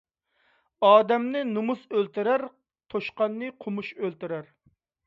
[0.87, 2.47] ئادەمنى نومۇس ئۆلتۈرەر،
[2.95, 4.53] توشقاننى قومۇش ئۆلتۈرەر.